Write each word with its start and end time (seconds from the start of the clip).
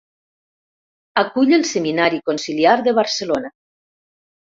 Acull 1.21 1.53
el 1.57 1.65
Seminari 1.71 2.21
Conciliar 2.31 2.73
de 2.89 2.95
Barcelona. 3.01 3.53